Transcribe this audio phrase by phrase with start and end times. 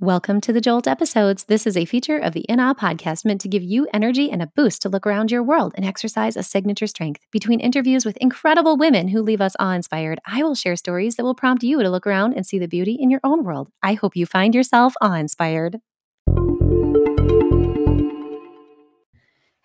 [0.00, 1.46] Welcome to the Jolt episodes.
[1.46, 4.40] This is a feature of the In Awe podcast meant to give you energy and
[4.40, 7.22] a boost to look around your world and exercise a signature strength.
[7.32, 11.24] Between interviews with incredible women who leave us awe inspired, I will share stories that
[11.24, 13.70] will prompt you to look around and see the beauty in your own world.
[13.82, 15.80] I hope you find yourself awe inspired.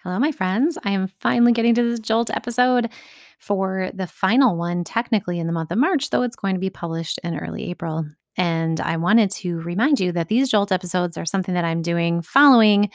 [0.02, 0.79] Hello, my friends.
[0.84, 2.89] I am finally getting to this Jolt episode
[3.38, 6.71] for the final one, technically in the month of March, though it's going to be
[6.71, 8.07] published in early April.
[8.38, 12.21] And I wanted to remind you that these Jolt episodes are something that I'm doing
[12.21, 12.90] following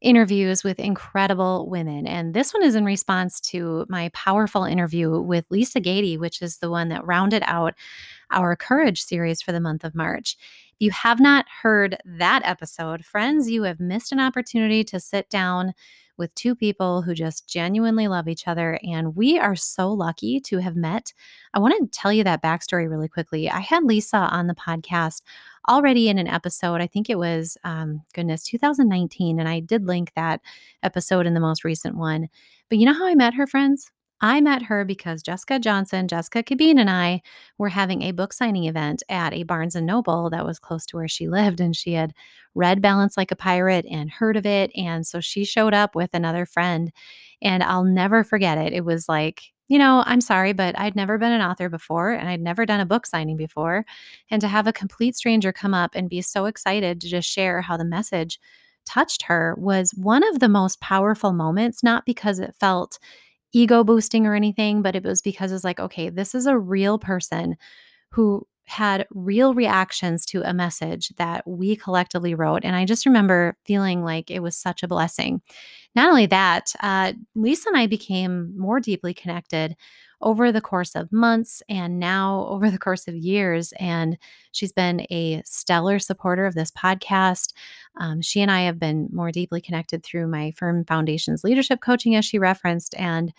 [0.00, 2.06] interviews with incredible women.
[2.06, 6.58] And this one is in response to my powerful interview with Lisa Gady, which is
[6.58, 7.74] the one that rounded out
[8.30, 10.36] our Courage series for the month of March.
[10.72, 15.30] If you have not heard that episode, friends, you have missed an opportunity to sit
[15.30, 15.72] down
[16.16, 18.78] with two people who just genuinely love each other.
[18.82, 21.12] And we are so lucky to have met.
[21.54, 23.50] I want to tell you that backstory really quickly.
[23.50, 25.22] I had Lisa on the podcast
[25.68, 26.80] already in an episode.
[26.80, 29.40] I think it was, um, goodness, 2019.
[29.40, 30.40] And I did link that
[30.82, 32.28] episode in the most recent one.
[32.68, 33.90] But you know how I met her, friends?
[34.20, 37.20] I met her because Jessica Johnson, Jessica Cabeen, and I
[37.58, 40.96] were having a book signing event at a Barnes and Noble that was close to
[40.96, 41.60] where she lived.
[41.60, 42.14] And she had
[42.54, 44.70] read Balance Like a Pirate and heard of it.
[44.74, 46.92] And so she showed up with another friend.
[47.42, 48.72] And I'll never forget it.
[48.72, 52.28] It was like, you know, I'm sorry, but I'd never been an author before and
[52.28, 53.84] I'd never done a book signing before.
[54.30, 57.60] And to have a complete stranger come up and be so excited to just share
[57.62, 58.38] how the message
[58.86, 62.98] touched her was one of the most powerful moments, not because it felt
[63.56, 66.98] ego boosting or anything, but it was because it's like, okay, this is a real
[66.98, 67.56] person
[68.10, 72.64] who had real reactions to a message that we collectively wrote.
[72.64, 75.40] And I just remember feeling like it was such a blessing.
[75.94, 79.74] Not only that, uh, Lisa and I became more deeply connected
[80.20, 83.72] over the course of months and now over the course of years.
[83.78, 84.18] And
[84.52, 87.52] she's been a stellar supporter of this podcast.
[87.96, 92.14] Um, she and I have been more deeply connected through my firm foundation's leadership coaching,
[92.14, 92.94] as she referenced.
[92.98, 93.32] And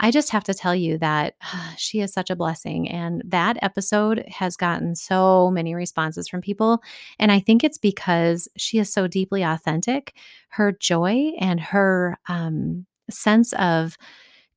[0.00, 2.88] I just have to tell you that uh, she is such a blessing.
[2.88, 6.82] And that episode has gotten so many responses from people.
[7.18, 10.14] And I think it's because she is so deeply authentic.
[10.48, 13.96] Her joy and her um, sense of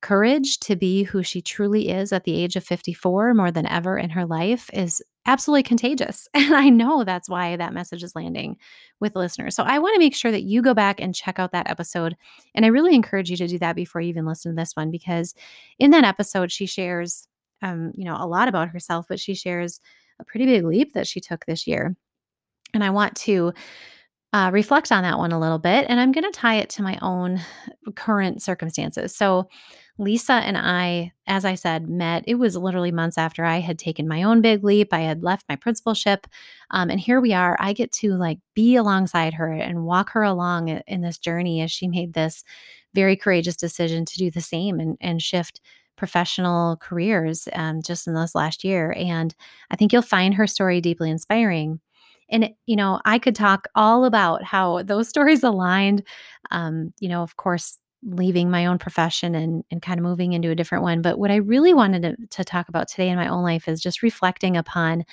[0.01, 3.97] courage to be who she truly is at the age of 54 more than ever
[3.97, 6.27] in her life is absolutely contagious.
[6.35, 8.57] And I know that's why that message is landing
[8.99, 9.55] with listeners.
[9.55, 12.15] So I want to make sure that you go back and check out that episode.
[12.53, 14.91] And I really encourage you to do that before you even listen to this one,
[14.91, 15.33] because
[15.79, 17.27] in that episode, she shares,
[17.63, 19.81] um, you know, a lot about herself, but she shares
[20.19, 21.95] a pretty big leap that she took this year.
[22.73, 23.53] And I want to
[24.35, 25.85] uh, reflect on that one a little bit.
[25.87, 27.39] And I'm going to tie it to my own
[27.95, 29.15] current circumstances.
[29.15, 29.47] So
[29.97, 32.25] Lisa and I, as I said, met.
[32.27, 34.89] It was literally months after I had taken my own big leap.
[34.91, 36.27] I had left my principalship.
[36.71, 37.55] Um, and here we are.
[37.61, 41.71] I get to like be alongside her and walk her along in this journey as
[41.71, 42.43] she made this
[42.93, 45.61] very courageous decision to do the same and, and shift
[45.95, 48.93] professional careers um, just in this last year.
[48.97, 49.33] And
[49.71, 51.79] I think you'll find her story deeply inspiring.
[52.29, 56.03] And, you know, I could talk all about how those stories aligned.
[56.51, 60.51] Um, you know, of course, leaving my own profession and, and kind of moving into
[60.51, 61.01] a different one.
[61.01, 63.81] But what I really wanted to, to talk about today in my own life is
[63.81, 65.05] just reflecting upon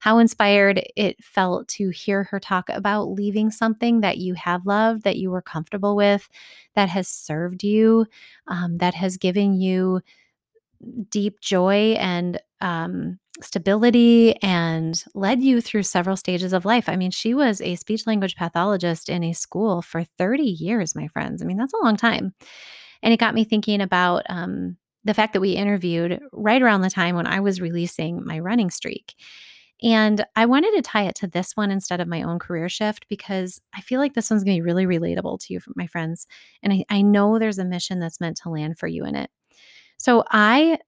[0.00, 5.02] how inspired it felt to hear her talk about leaving something that you have loved,
[5.02, 6.28] that you were comfortable with,
[6.74, 8.06] that has served you,
[8.46, 10.00] um, that has given you
[11.10, 16.88] deep joy and um, stability and led you through several stages of life.
[16.88, 21.08] I mean, she was a speech language pathologist in a school for 30 years, my
[21.08, 21.42] friends.
[21.42, 22.34] I mean, that's a long time.
[23.02, 26.90] And it got me thinking about um, the fact that we interviewed right around the
[26.90, 29.14] time when I was releasing my running streak.
[29.80, 33.06] And I wanted to tie it to this one instead of my own career shift
[33.08, 36.26] because I feel like this one's going to be really relatable to you, my friends.
[36.64, 39.30] And I, I know there's a mission that's meant to land for you in it.
[39.96, 40.78] So I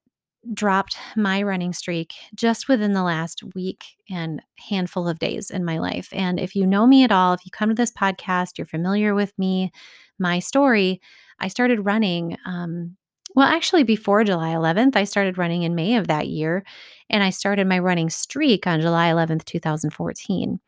[0.55, 5.79] dropped my running streak just within the last week and handful of days in my
[5.79, 6.09] life.
[6.13, 9.15] And if you know me at all, if you come to this podcast, you're familiar
[9.15, 9.71] with me,
[10.19, 11.01] my story,
[11.39, 12.37] I started running.
[12.47, 12.97] Um,
[13.35, 16.65] well, actually, before July 11th, I started running in May of that year.
[17.09, 20.59] And I started my running streak on July 11th, 2014.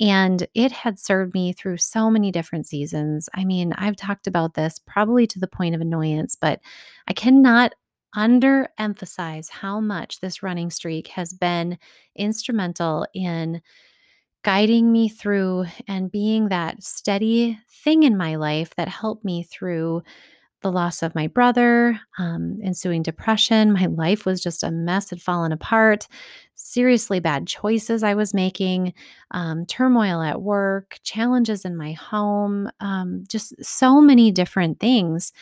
[0.00, 3.28] And it had served me through so many different seasons.
[3.34, 6.60] I mean, I've talked about this probably to the point of annoyance, but
[7.06, 7.74] I cannot
[8.16, 11.78] underemphasize how much this running streak has been
[12.16, 13.60] instrumental in
[14.44, 20.02] guiding me through and being that steady thing in my life that helped me through
[20.64, 23.72] the loss of my brother, um, ensuing depression.
[23.72, 26.08] My life was just a mess, had fallen apart.
[26.54, 28.94] Seriously bad choices I was making,
[29.30, 35.32] um, turmoil at work, challenges in my home, um, just so many different things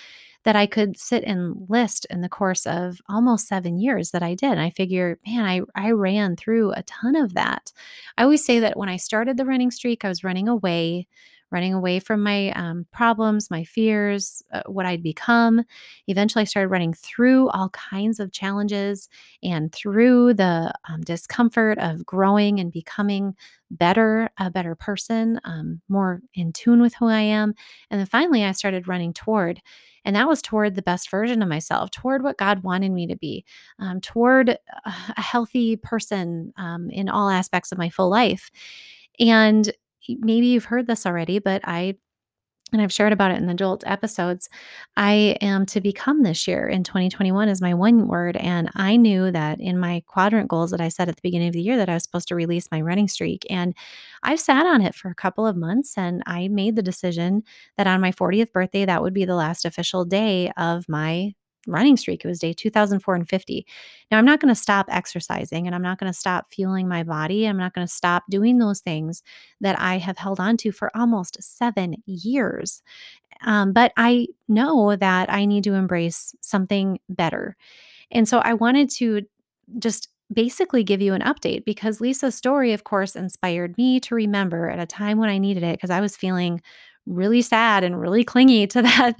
[0.45, 4.35] that I could sit and list in the course of almost seven years that I
[4.35, 4.53] did.
[4.53, 7.73] And I figure, man, I, I ran through a ton of that.
[8.19, 11.07] I always say that when I started the running streak, I was running away
[11.53, 15.63] running away from my um, problems, my fears, uh, what I'd become.
[16.09, 19.09] Eventually, I started running through all kinds of challenges
[19.43, 23.35] and through the um, discomfort of growing and becoming
[23.71, 27.55] better, a better person, um, more in tune with who I am.
[27.91, 29.61] And then finally, I started running toward.
[30.05, 33.17] And that was toward the best version of myself, toward what God wanted me to
[33.17, 33.45] be,
[33.79, 34.49] um, toward
[34.85, 38.51] a healthy person um, in all aspects of my full life.
[39.21, 39.71] And
[40.09, 41.97] maybe you've heard this already, but I
[42.73, 44.49] and I've shared about it in the Jolt episodes.
[44.97, 48.37] I am to become this year in 2021 is my one word.
[48.37, 51.53] And I knew that in my quadrant goals that I set at the beginning of
[51.53, 53.47] the year that I was supposed to release my running streak.
[53.51, 53.75] And
[54.23, 57.43] I've sat on it for a couple of months and I made the decision
[57.77, 61.35] that on my 40th birthday, that would be the last official day of my
[61.67, 62.25] running streak.
[62.25, 63.67] It was day 2050.
[64.11, 67.03] Now, I'm not going to stop exercising and I'm not going to stop fueling my
[67.03, 67.47] body.
[67.47, 69.23] I'm not going to stop doing those things
[69.61, 72.83] that I have held on to for almost seven years.
[73.45, 77.57] Um, but I know that I need to embrace something better.
[78.11, 79.23] And so I wanted to
[79.79, 84.69] just basically give you an update because Lisa's story, of course, inspired me to remember
[84.69, 86.63] at a time when I needed it because I was feeling
[87.07, 89.15] really sad and really clingy to that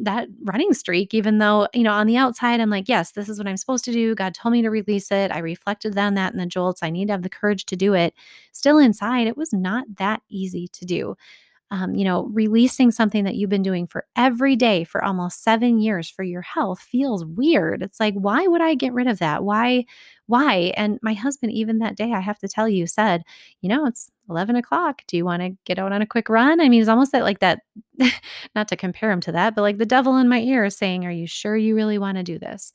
[0.00, 3.38] that running streak even though you know on the outside i'm like yes this is
[3.38, 4.14] what i'm supposed to do.
[4.14, 5.30] God told me to release it.
[5.30, 6.82] I reflected on that in the jolts.
[6.82, 8.14] I need to have the courage to do it.
[8.52, 11.16] Still inside it was not that easy to do
[11.70, 15.78] um, you know, releasing something that you've been doing for every day for almost seven
[15.78, 17.82] years for your health feels weird.
[17.82, 19.42] It's like, why would I get rid of that?
[19.42, 19.84] Why?
[20.26, 20.72] Why?
[20.76, 23.24] And my husband, even that day, I have to tell you, said,
[23.62, 25.02] you know, it's 11 o'clock.
[25.08, 26.60] Do you want to get out on a quick run?
[26.60, 27.60] I mean, it's almost that like that,
[28.54, 31.10] not to compare him to that, but like the devil in my ear saying, Are
[31.10, 32.72] you sure you really want to do this?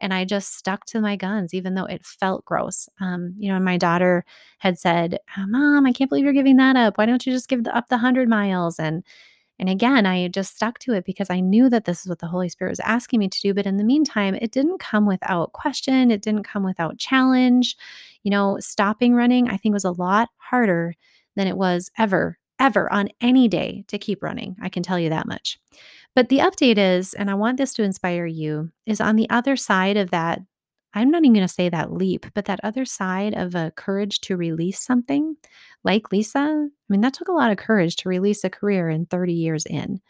[0.00, 2.88] And I just stuck to my guns, even though it felt gross.
[3.00, 4.24] Um, you know, and my daughter
[4.58, 6.98] had said, oh, "Mom, I can't believe you're giving that up.
[6.98, 9.04] Why don't you just give the, up the hundred miles?" And
[9.60, 12.26] and again, I just stuck to it because I knew that this is what the
[12.26, 13.52] Holy Spirit was asking me to do.
[13.52, 16.10] But in the meantime, it didn't come without question.
[16.10, 17.76] It didn't come without challenge.
[18.22, 20.94] You know, stopping running, I think, was a lot harder
[21.36, 24.56] than it was ever, ever on any day to keep running.
[24.62, 25.58] I can tell you that much.
[26.14, 29.56] But the update is, and I want this to inspire you, is on the other
[29.56, 30.40] side of that.
[30.92, 34.20] I'm not even going to say that leap, but that other side of a courage
[34.22, 35.36] to release something
[35.84, 36.68] like Lisa.
[36.68, 39.66] I mean, that took a lot of courage to release a career in 30 years
[39.66, 40.00] in.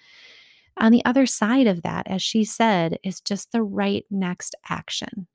[0.79, 5.27] On the other side of that, as she said, is just the right next action.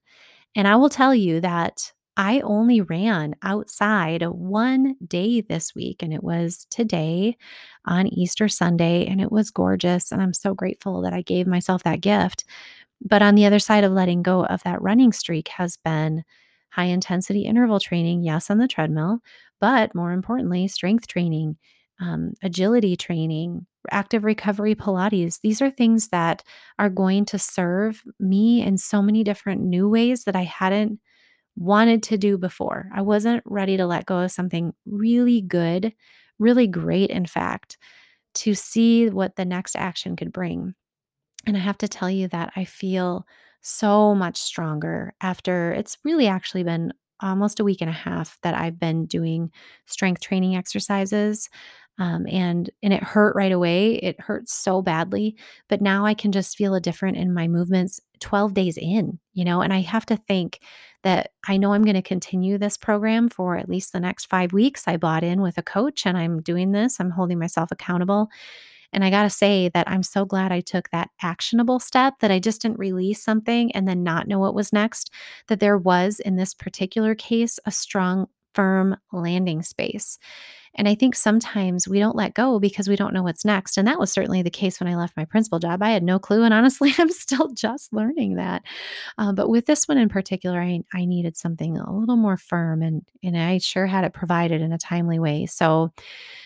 [0.56, 6.14] And I will tell you that I only ran outside one day this week, and
[6.14, 7.38] it was today
[7.86, 10.12] on Easter Sunday, and it was gorgeous.
[10.12, 12.46] And I'm so grateful that I gave myself that gift.
[13.02, 16.24] But on the other side of letting go of that running streak has been
[16.72, 19.20] high intensity interval training, yes, on the treadmill,
[19.60, 21.58] but more importantly, strength training,
[22.00, 25.40] um, agility training, active recovery Pilates.
[25.42, 26.44] These are things that
[26.80, 31.00] are going to serve me in so many different new ways that I hadn't
[31.56, 32.90] wanted to do before.
[32.94, 35.94] I wasn't ready to let go of something really good,
[36.40, 37.78] really great, in fact,
[38.36, 40.76] to see what the next action could bring.
[41.46, 43.26] And I have to tell you that I feel
[43.62, 48.54] so much stronger after it's really actually been almost a week and a half that
[48.54, 49.52] I've been doing
[49.86, 51.50] strength training exercises.
[51.98, 53.96] Um, and and it hurt right away.
[53.96, 55.38] It hurt so badly,
[55.70, 59.46] but now I can just feel a different in my movements 12 days in, you
[59.46, 59.62] know.
[59.62, 60.60] And I have to think
[61.04, 64.52] that I know I'm going to continue this program for at least the next five
[64.52, 64.88] weeks.
[64.88, 67.00] I bought in with a coach, and I'm doing this.
[67.00, 68.30] I'm holding myself accountable.
[68.92, 72.32] And I got to say that I'm so glad I took that actionable step that
[72.32, 75.12] I just didn't release something and then not know what was next.
[75.48, 80.18] That there was, in this particular case, a strong, firm landing space.
[80.76, 83.78] And I think sometimes we don't let go because we don't know what's next.
[83.78, 85.82] And that was certainly the case when I left my principal job.
[85.82, 86.44] I had no clue.
[86.44, 88.64] And honestly, I'm still just learning that.
[89.18, 92.82] Uh, but with this one in particular, I, I needed something a little more firm
[92.82, 95.46] and, and I sure had it provided in a timely way.
[95.46, 95.92] So,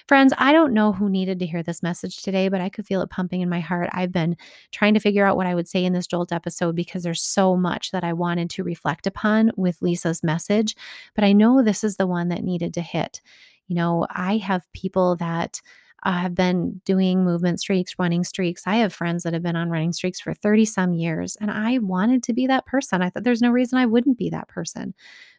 [0.07, 3.01] friends, I don't know who needed to hear this message today, but I could feel
[3.01, 3.89] it pumping in my heart.
[3.93, 4.37] I've been
[4.71, 7.55] trying to figure out what I would say in this Jolt episode because there's so
[7.55, 10.75] much that I wanted to reflect upon with Lisa's message.
[11.15, 13.21] But I know this is the one that needed to hit.
[13.69, 15.61] You know, I have people that
[16.03, 18.63] uh, have been doing movement streaks, running streaks.
[18.65, 21.77] I have friends that have been on running streaks for 30 some years, and I
[21.79, 23.01] wanted to be that person.
[23.01, 24.93] I thought there's no reason I wouldn't be that person.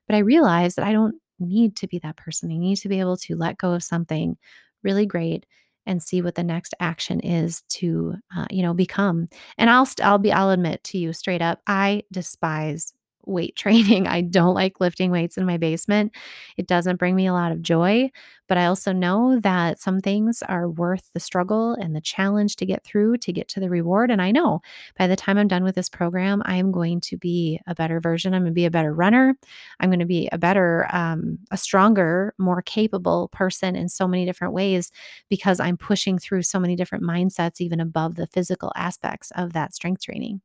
[0.07, 2.51] But I realized that I don't need to be that person.
[2.51, 4.37] I need to be able to let go of something
[4.83, 5.47] really great
[5.87, 10.07] and see what the next action is to uh, you know become and i'll st-
[10.07, 12.93] i'll be i'll admit to you straight up i despise
[13.31, 14.07] weight training.
[14.09, 16.13] I don't like lifting weights in my basement.
[16.57, 18.11] It doesn't bring me a lot of joy,
[18.51, 22.67] but I also know that some things are worth the struggle and the challenge to
[22.67, 24.11] get through to get to the reward.
[24.11, 24.61] And I know
[24.99, 28.01] by the time I'm done with this program, I am going to be a better
[28.01, 28.35] version.
[28.35, 29.37] I'm going to be a better runner.
[29.79, 34.27] I'm going to be a better, um, a stronger, more capable person in so many
[34.27, 34.91] different ways
[35.29, 39.75] because I'm pushing through so many different mindsets, even above the physical aspects of that
[39.75, 40.41] strength training.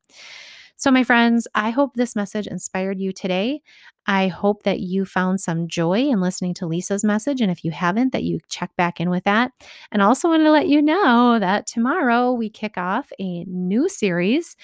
[0.78, 3.62] So, my friends, I hope this message inspired you today.
[4.06, 7.40] I hope that you found some joy in listening to Lisa's message.
[7.40, 9.52] And if you haven't, that you check back in with that.
[9.90, 14.54] And also wanted to let you know that tomorrow we kick off a new series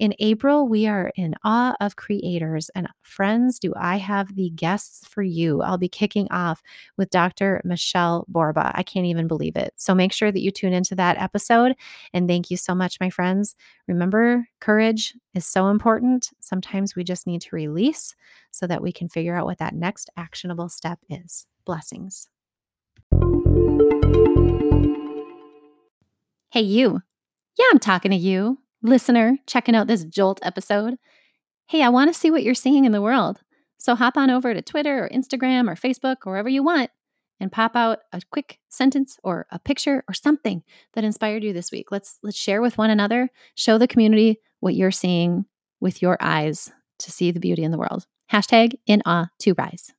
[0.00, 2.70] in April, we are in awe of creators.
[2.74, 5.60] And friends, do I have the guests for you?
[5.60, 6.62] I'll be kicking off
[6.96, 7.60] with Dr.
[7.64, 8.72] Michelle Borba.
[8.74, 9.74] I can't even believe it.
[9.76, 11.76] So make sure that you tune into that episode.
[12.14, 13.54] And thank you so much, my friends.
[13.86, 16.30] Remember, courage is so important.
[16.40, 18.16] Sometimes we just need to release
[18.50, 21.46] so that we can figure out what that next actionable step is.
[21.66, 22.30] Blessings.
[26.50, 27.02] Hey, you.
[27.58, 30.96] Yeah, I'm talking to you listener checking out this Jolt episode,
[31.66, 33.40] hey, I want to see what you're seeing in the world.
[33.78, 36.90] So hop on over to Twitter or Instagram or Facebook or wherever you want
[37.40, 41.72] and pop out a quick sentence or a picture or something that inspired you this
[41.72, 41.90] week.
[41.90, 45.46] Let's let's share with one another, show the community what you're seeing
[45.80, 48.06] with your eyes to see the beauty in the world.
[48.30, 49.92] Hashtag in awe to rise.